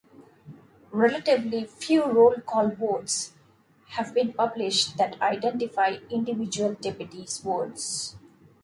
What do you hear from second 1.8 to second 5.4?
roll call votes have been published that